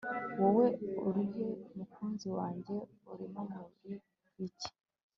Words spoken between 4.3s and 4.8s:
bike